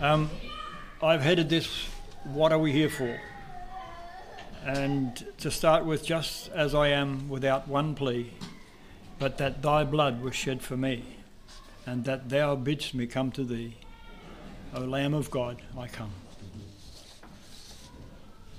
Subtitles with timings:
[0.00, 0.30] Um,
[1.02, 1.88] I've headed this,
[2.22, 3.20] What Are We Here For?
[4.64, 8.32] And to start with, just as I am without one plea,
[9.18, 11.02] but that thy blood was shed for me,
[11.84, 13.74] and that thou bidst me come to thee.
[14.72, 16.12] O Lamb of God, I come.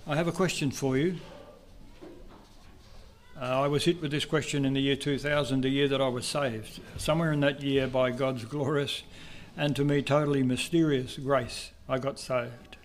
[0.05, 1.19] I have a question for you.
[3.41, 6.09] Uh, I was hit with this question in the year 2000, the year that I
[6.09, 6.81] was saved.
[6.97, 9.03] Somewhere in that year, by God's glorious
[9.59, 12.77] and to me totally mysterious grace, I got saved.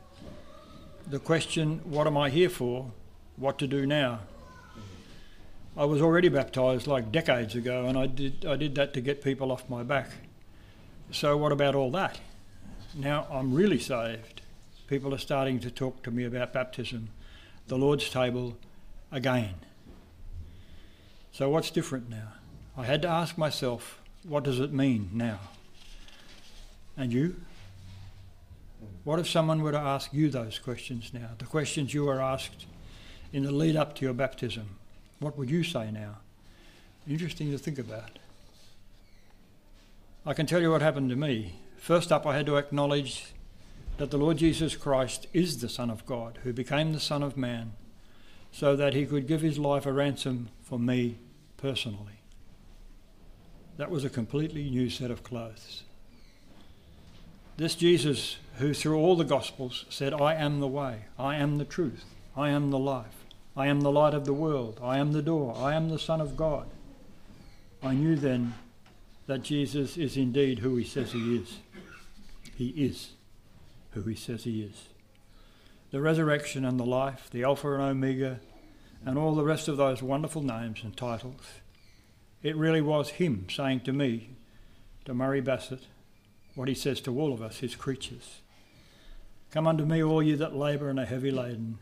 [1.09, 2.91] The question, what am I here for?
[3.37, 4.23] What to do now?
[5.77, 9.23] I was already baptized like decades ago, and I did, I did that to get
[9.23, 10.11] people off my back.
[11.13, 12.19] So, what about all that?
[12.93, 14.43] Now I'm really saved.
[14.89, 17.11] People are starting to talk to me about baptism,
[17.69, 18.57] the Lord's table
[19.13, 19.55] again.
[21.31, 22.33] So, what's different now?
[22.77, 25.39] I had to ask myself, what does it mean now?
[26.97, 27.37] And you?
[29.05, 31.31] What if someone were to ask you those questions now?
[31.39, 32.67] The questions you were asked
[33.33, 34.79] in the lead up to your baptism.
[35.19, 36.19] What would you say now?
[37.09, 38.19] Interesting to think about.
[40.25, 41.61] I can tell you what happened to me.
[41.77, 43.35] First up, I had to acknowledge
[43.99, 47.37] that the Lord Jesus Christ is the Son of God, who became the Son of
[47.37, 47.73] Man,
[48.51, 51.19] so that he could give his life a ransom for me
[51.57, 52.21] personally.
[53.77, 55.83] That was a completely new set of clothes.
[57.57, 61.65] This Jesus, who through all the Gospels said, I am the way, I am the
[61.65, 62.05] truth,
[62.37, 63.25] I am the life,
[63.57, 66.21] I am the light of the world, I am the door, I am the Son
[66.21, 66.67] of God.
[67.81, 68.55] I knew then
[69.27, 71.59] that Jesus is indeed who he says he is.
[72.57, 73.11] He is
[73.93, 74.89] who he says he is.
[75.93, 78.41] The resurrection and the life, the Alpha and Omega,
[79.07, 81.43] and all the rest of those wonderful names and titles.
[82.43, 84.31] It really was him saying to me,
[85.05, 85.87] to Murray Bassett,
[86.55, 88.41] what he says to all of us, his creatures.
[89.51, 91.79] Come unto me, all you that labour and are heavy laden,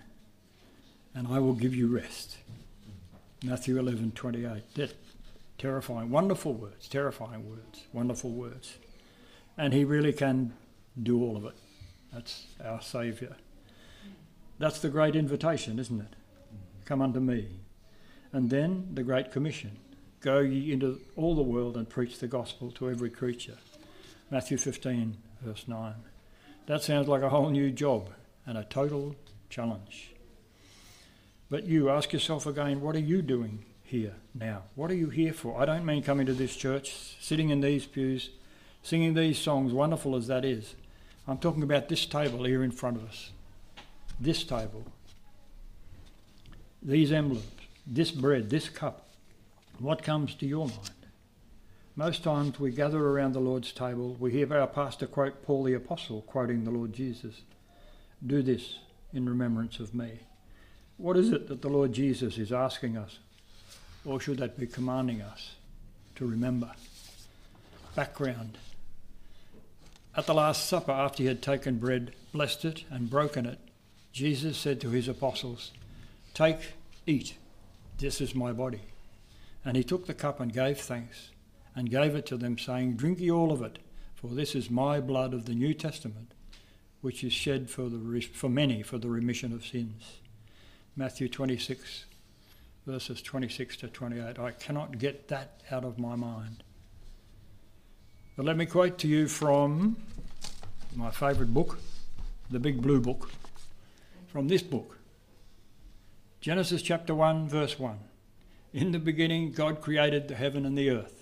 [1.15, 2.37] and I will give you rest.
[3.45, 4.75] Matthew 11, 28.
[4.75, 4.95] That
[5.59, 8.79] terrifying, wonderful words, terrifying words, wonderful words.
[9.57, 10.55] And he really can
[11.01, 11.55] do all of it.
[12.13, 13.37] That's our Saviour.
[14.59, 16.17] That's the great invitation, isn't it?
[16.85, 17.49] Come unto me.
[18.33, 19.79] And then the Great Commission
[20.21, 23.59] go ye into all the world and preach the gospel to every creature.
[24.33, 25.93] Matthew 15, verse 9.
[26.65, 28.09] That sounds like a whole new job
[28.47, 29.15] and a total
[29.51, 30.15] challenge.
[31.51, 34.63] But you ask yourself again, what are you doing here now?
[34.75, 35.61] What are you here for?
[35.61, 38.31] I don't mean coming to this church, sitting in these pews,
[38.83, 40.77] singing these songs, wonderful as that is.
[41.29, 43.33] I'm talking about this table here in front of us.
[44.19, 44.87] This table.
[46.83, 47.45] These emblems,
[47.87, 49.11] this bread, this cup.
[49.79, 51.02] What comes to your mind?
[51.95, 55.75] Most times we gather around the Lord's table, we hear our pastor quote Paul the
[55.75, 57.43] Apostle, quoting the Lord Jesus
[58.27, 58.79] Do this
[59.13, 60.21] in remembrance of me.
[60.97, 63.19] What is it that the Lord Jesus is asking us?
[64.07, 65.57] Or should that be commanding us
[66.15, 66.71] to remember?
[67.95, 68.57] Background.
[70.17, 73.59] At the Last Supper, after he had taken bread, blessed it, and broken it,
[74.13, 75.73] Jesus said to his apostles,
[76.33, 76.73] Take,
[77.07, 77.37] eat,
[77.99, 78.81] this is my body.
[79.63, 81.32] And he took the cup and gave thanks,
[81.75, 83.79] and gave it to them, saying, Drink ye all of it,
[84.15, 86.33] for this is my blood of the New Testament,
[87.01, 90.21] which is shed for, the, for many for the remission of sins.
[90.97, 92.05] Matthew 26,
[92.87, 94.39] verses 26 to 28.
[94.39, 96.63] I cannot get that out of my mind.
[98.37, 99.97] But let me quote to you from
[100.95, 101.79] my favourite book,
[102.51, 103.31] the Big Blue Book,
[104.29, 104.99] from this book
[106.43, 108.01] Genesis chapter 1, verse 1.
[108.73, 111.22] In the beginning, God created the heaven and the earth.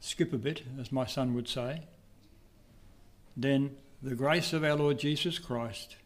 [0.00, 1.82] Skip a bit, as my son would say.
[3.36, 5.96] Then the grace of our Lord Jesus Christ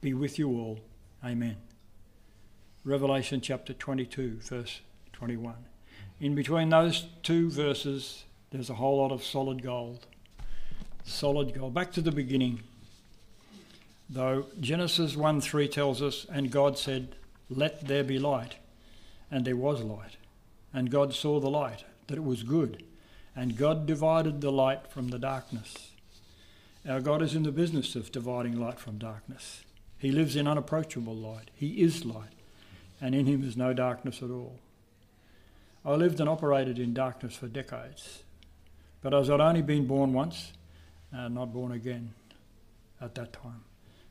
[0.00, 0.80] be with you all.
[1.24, 1.56] Amen.
[2.84, 4.80] Revelation chapter 22, verse
[5.12, 5.54] 21.
[6.20, 10.06] In between those two verses, there's a whole lot of solid gold.
[11.04, 11.74] Solid gold.
[11.74, 12.62] Back to the beginning.
[14.08, 17.14] Though Genesis 1 3 tells us, and God said,
[17.48, 18.56] Let there be light.
[19.30, 20.16] And there was light.
[20.72, 22.82] And God saw the light, that it was good.
[23.36, 25.92] And God divided the light from the darkness.
[26.88, 29.62] Our God is in the business of dividing light from darkness.
[29.98, 31.50] He lives in unapproachable light.
[31.54, 32.32] He is light.
[33.00, 34.58] And in him is no darkness at all.
[35.84, 38.22] I lived and operated in darkness for decades.
[39.02, 40.52] But as I'd only been born once,
[41.12, 42.12] and not born again
[43.00, 43.64] at that time.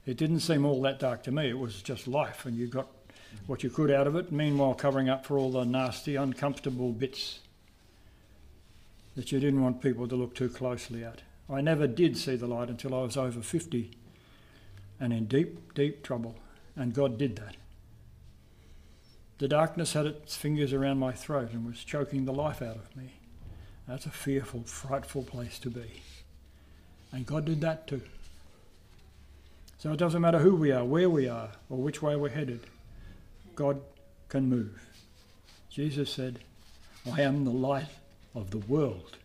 [0.05, 1.49] It didn't seem all that dark to me.
[1.49, 2.87] It was just life, and you got
[3.45, 7.39] what you could out of it, meanwhile, covering up for all the nasty, uncomfortable bits
[9.15, 11.21] that you didn't want people to look too closely at.
[11.49, 13.91] I never did see the light until I was over 50
[14.99, 16.35] and in deep, deep trouble.
[16.75, 17.55] And God did that.
[19.39, 22.95] The darkness had its fingers around my throat and was choking the life out of
[22.95, 23.13] me.
[23.87, 26.01] That's a fearful, frightful place to be.
[27.11, 28.01] And God did that too.
[29.79, 32.67] So it doesn't matter who we are, where we are, or which way we're headed.
[33.55, 33.81] God
[34.27, 34.79] can move.
[35.69, 36.39] Jesus said,
[37.11, 37.87] I am the light
[38.35, 39.17] of the world.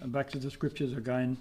[0.00, 1.38] And back to the scriptures again.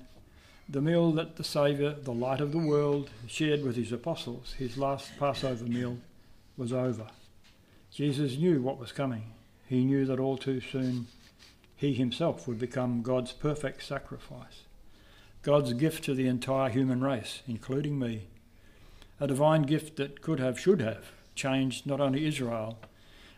[0.70, 4.78] The meal that the Saviour, the light of the world, shared with his apostles, his
[4.78, 5.98] last Passover meal,
[6.56, 7.08] was over.
[7.92, 9.24] Jesus knew what was coming.
[9.68, 11.08] He knew that all too soon
[11.76, 14.64] he himself would become God's perfect sacrifice,
[15.42, 18.28] God's gift to the entire human race, including me.
[19.20, 22.80] A divine gift that could have, should have, changed not only Israel,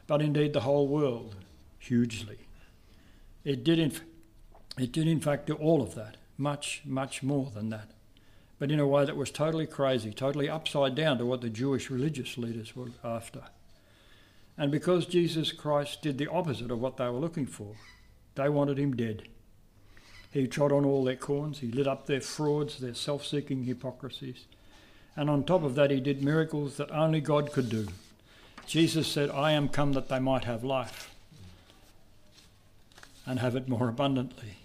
[0.06, 1.36] but indeed the whole world
[1.80, 2.45] hugely.
[3.46, 3.94] It did, in,
[4.80, 7.92] it did in fact do all of that, much, much more than that,
[8.58, 11.92] but in a way that was totally crazy, totally upside down to what the Jewish
[11.92, 13.44] religious leaders were after.
[14.58, 17.76] And because Jesus Christ did the opposite of what they were looking for,
[18.34, 19.28] they wanted him dead.
[20.32, 24.48] He trod on all their corns, he lit up their frauds, their self seeking hypocrisies.
[25.16, 27.88] And on top of that, he did miracles that only God could do.
[28.66, 31.15] Jesus said, I am come that they might have life
[33.26, 34.58] and have it more abundantly.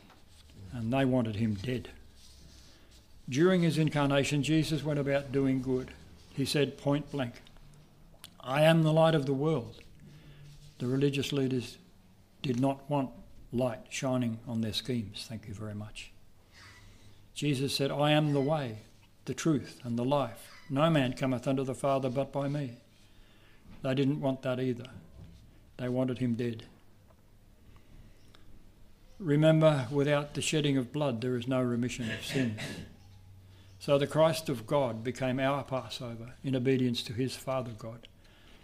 [0.73, 1.91] And they wanted him dead.
[3.29, 5.93] During his incarnation, Jesus went about doing good.
[6.33, 7.35] He said point blank,
[8.41, 9.83] I am the light of the world.
[10.79, 11.77] The religious leaders
[12.43, 13.11] did not want
[13.53, 15.27] light shining on their schemes.
[15.29, 16.11] Thank you very much.
[17.35, 18.79] Jesus said, I am the way,
[19.25, 20.51] the truth, and the life.
[20.69, 22.79] No man cometh unto the Father but by me.
[23.83, 24.91] They didn't want that either.
[25.77, 26.65] They wanted him dead.
[29.21, 32.59] Remember, without the shedding of blood, there is no remission of sins.
[33.79, 38.09] So the Christ of God became our Passover in obedience to his Father God,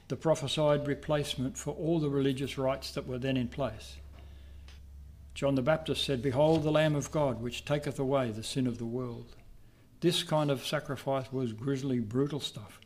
[0.08, 3.97] the prophesied replacement for all the religious rites that were then in place.
[5.35, 8.79] John the Baptist said, Behold the Lamb of God, which taketh away the sin of
[8.79, 9.37] the world.
[10.00, 12.81] This kind of sacrifice was grisly, brutal stuff.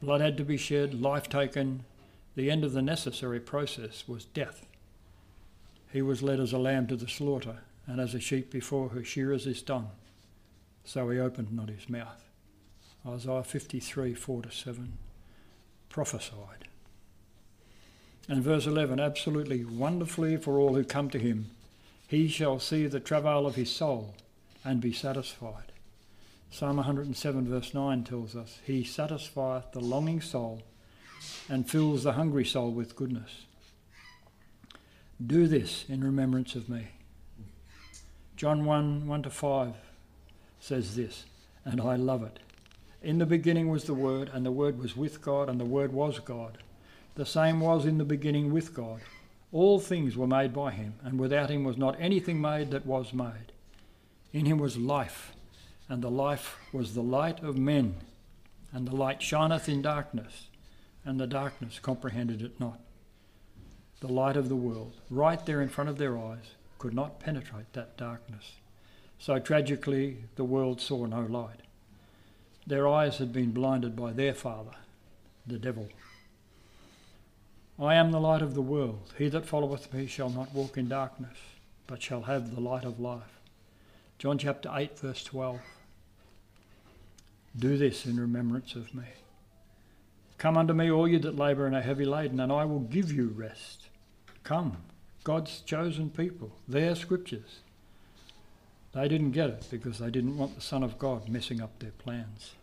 [0.00, 1.84] Blood had to be shed, life taken.
[2.34, 4.64] The end of the necessary process was death.
[5.92, 9.02] He was led as a lamb to the slaughter, and as a sheep before her
[9.02, 9.88] shearers is dumb,
[10.84, 12.28] so he opened not his mouth.
[13.06, 14.92] Isaiah 53 4 to 7
[15.88, 16.68] prophesied.
[18.28, 21.50] And verse 11 absolutely wonderfully for all who come to him,
[22.06, 24.14] he shall see the travail of his soul
[24.64, 25.72] and be satisfied.
[26.50, 30.62] Psalm 107, verse 9 tells us, He satisfieth the longing soul
[31.48, 33.44] and fills the hungry soul with goodness.
[35.24, 36.88] Do this in remembrance of me.
[38.36, 39.74] John 1 1 to 5
[40.60, 41.24] says this,
[41.64, 42.38] and I love it.
[43.02, 45.92] In the beginning was the Word, and the Word was with God, and the Word
[45.92, 46.58] was God.
[47.16, 49.00] The same was in the beginning with God.
[49.50, 53.12] All things were made by him, and without him was not anything made that was
[53.12, 53.52] made.
[54.32, 55.32] In him was life,
[55.88, 57.96] and the life was the light of men.
[58.72, 60.46] And the light shineth in darkness,
[61.04, 62.78] and the darkness comprehended it not
[64.00, 67.72] the light of the world, right there in front of their eyes, could not penetrate
[67.72, 68.52] that darkness.
[69.18, 71.60] So tragically, the world saw no light.
[72.66, 74.76] Their eyes had been blinded by their father,
[75.46, 75.88] the devil.
[77.80, 79.14] I am the light of the world.
[79.16, 81.38] He that followeth me shall not walk in darkness,
[81.86, 83.40] but shall have the light of life.
[84.18, 85.60] John chapter 8, verse 12.
[87.56, 89.04] Do this in remembrance of me.
[90.38, 93.12] Come unto me, all you that labour and are heavy laden, and I will give
[93.12, 93.87] you rest.
[94.48, 94.78] Come,
[95.24, 97.60] God's chosen people, their scriptures.
[98.94, 101.90] They didn't get it because they didn't want the Son of God messing up their
[101.90, 102.54] plans.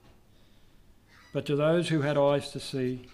[1.31, 3.07] But to those who had eyes to see,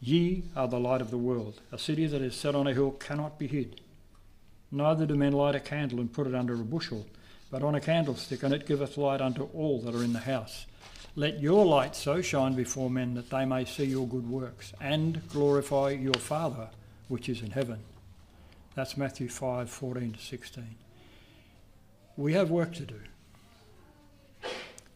[0.00, 1.60] ye are the light of the world.
[1.70, 3.82] A city that is set on a hill cannot be hid.
[4.72, 7.06] Neither do men light a candle and put it under a bushel,
[7.52, 10.66] but on a candlestick, and it giveth light unto all that are in the house.
[11.14, 15.22] Let your light so shine before men that they may see your good works and
[15.28, 16.70] glorify your Father
[17.06, 17.78] which is in heaven.
[18.78, 20.76] That's Matthew 5 14 to 16.
[22.16, 23.00] We have work to do.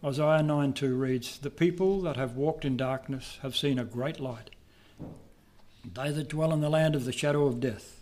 [0.04, 4.20] Isaiah 9 2 reads, The people that have walked in darkness have seen a great
[4.20, 4.50] light.
[5.84, 8.00] They that dwell in the land of the shadow of death,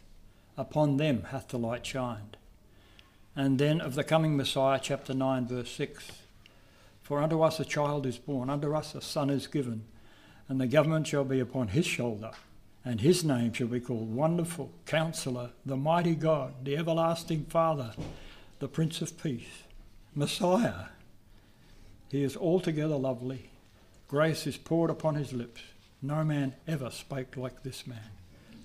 [0.59, 2.37] upon them hath the light shined.
[3.35, 6.11] And then of the coming Messiah, chapter 9, verse 6
[7.01, 9.87] For unto us a child is born, unto us a son is given,
[10.47, 12.33] and the government shall be upon his shoulder
[12.85, 17.93] and his name shall be called Wonderful, Counselor, the Mighty God, the Everlasting Father,
[18.59, 19.65] the Prince of Peace.
[20.15, 20.87] Messiah.
[22.11, 23.51] He is altogether lovely.
[24.09, 25.63] Grace is poured upon his lips.
[26.03, 28.11] No man ever spake like this man.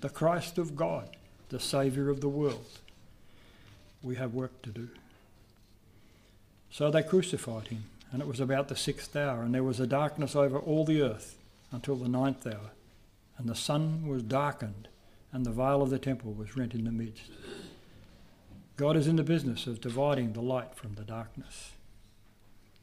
[0.00, 1.16] The Christ of God,
[1.50, 2.80] the Saviour of the world.
[4.02, 4.88] We have work to do.
[6.70, 9.86] So they crucified him, and it was about the sixth hour, and there was a
[9.86, 11.36] darkness over all the earth
[11.70, 12.70] until the ninth hour,
[13.38, 14.88] and the sun was darkened,
[15.32, 17.30] and the veil of the temple was rent in the midst.
[18.76, 21.72] God is in the business of dividing the light from the darkness.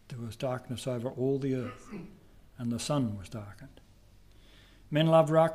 [0.07, 1.93] There was darkness over all the earth,
[2.57, 3.79] and the sun was darkened.
[4.91, 5.49] Men love, uh,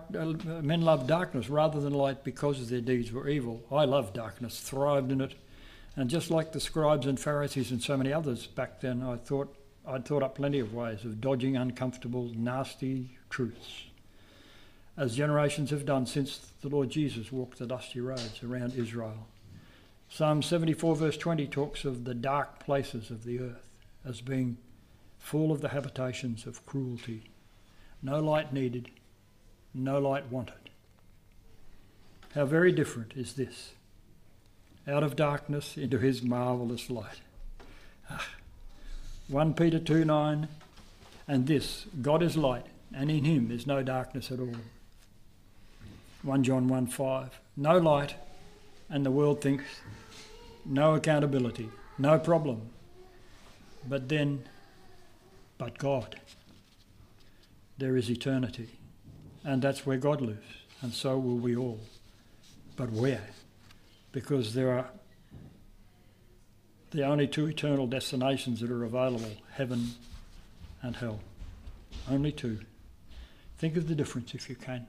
[0.63, 3.63] men love darkness rather than light because their deeds were evil.
[3.71, 5.35] I loved darkness, thrived in it,
[5.95, 9.55] and just like the scribes and Pharisees and so many others back then, I thought
[9.87, 13.85] I'd thought up plenty of ways of dodging uncomfortable, nasty truths,
[14.99, 19.29] as generations have done since the Lord Jesus walked the dusty roads around Israel.
[20.11, 23.69] Psalm 74, verse 20, talks of the dark places of the earth
[24.05, 24.59] as being
[25.19, 27.31] full of the habitations of cruelty.
[28.03, 28.91] No light needed,
[29.73, 30.71] no light wanted.
[32.35, 33.73] How very different is this.
[34.87, 37.21] Out of darkness into his marvellous light.
[38.11, 38.27] Ah.
[39.29, 40.49] 1 Peter 2 9,
[41.29, 44.57] and this God is light, and in him is no darkness at all.
[46.29, 48.15] 1 John 1 5, no light,
[48.91, 49.65] and the world thinks
[50.67, 52.69] no accountability, no problem.
[53.89, 54.45] But then,
[55.57, 56.21] but God.
[57.79, 58.69] There is eternity.
[59.43, 60.47] And that's where God lives.
[60.83, 61.81] And so will we all.
[62.77, 63.25] But where?
[64.13, 64.91] Because there are
[66.91, 69.93] the only two eternal destinations that are available heaven
[70.83, 71.21] and hell.
[72.11, 72.59] Only two.
[73.57, 74.89] Think of the difference if you can.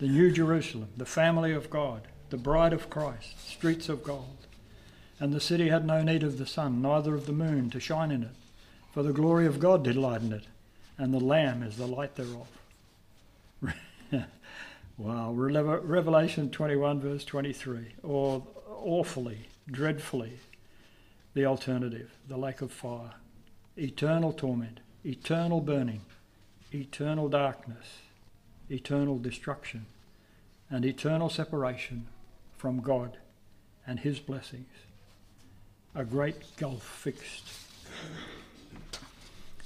[0.00, 4.46] The New Jerusalem, the family of God, the bride of Christ, streets of gold.
[5.18, 8.10] And the city had no need of the sun, neither of the moon to shine
[8.10, 8.34] in it,
[8.92, 10.44] for the glory of God did lighten it,
[10.96, 12.48] and the Lamb is the light thereof.
[14.96, 20.38] wow, Revelation 21, verse 23, or awfully, dreadfully,
[21.34, 23.12] the alternative, the lake of fire,
[23.76, 26.00] eternal torment, eternal burning,
[26.72, 27.98] eternal darkness,
[28.70, 29.86] eternal destruction,
[30.70, 32.06] and eternal separation
[32.56, 33.16] from God
[33.86, 34.68] and His blessings.
[35.94, 37.48] A great gulf fixed.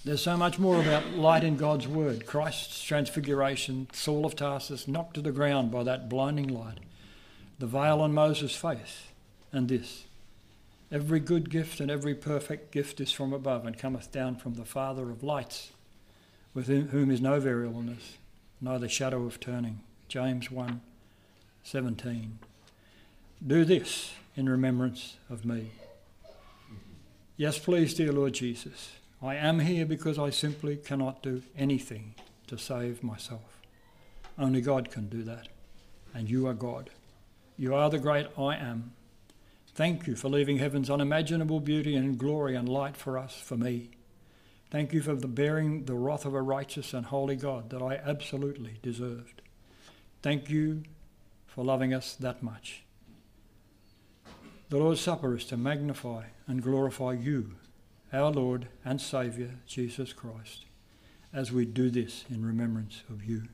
[0.05, 2.27] There's so much more about light in God's Word.
[2.27, 6.79] Christ's transfiguration, Saul of Tarsus knocked to the ground by that blinding light,
[7.59, 9.07] the veil on Moses' face,
[9.53, 10.05] and this.
[10.93, 14.65] Every good gift and every perfect gift is from above and cometh down from the
[14.65, 15.73] Father of lights,
[16.53, 18.19] with whom is no variableness,
[18.65, 19.81] neither shadow of turning.
[20.09, 20.81] James 1
[21.65, 22.39] 17.
[23.47, 25.71] Do this in remembrance of me.
[27.37, 28.93] Yes, please, dear Lord Jesus,
[29.23, 32.15] I am here because I simply cannot do anything
[32.47, 33.61] to save myself.
[34.39, 35.49] Only God can do that,
[36.15, 36.91] and you are God.
[37.59, 38.93] You are the great I am.
[39.75, 43.91] Thank you for leaving heaven's unimaginable beauty and glory and light for us, for me.
[44.71, 47.97] Thank you for the bearing the wrath of a righteous and holy God that I
[47.97, 49.43] absolutely deserved.
[50.23, 50.83] Thank you
[51.47, 52.83] for loving us that much.
[54.71, 57.55] The Lord's Supper is to magnify and glorify you,
[58.13, 60.65] our Lord and Saviour, Jesus Christ,
[61.33, 63.45] as we do this in remembrance of you.